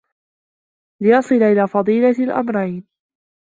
[1.03, 2.87] لِيَصِلَ إلَى فَضِيلَةِ الْأَمْرَيْنِ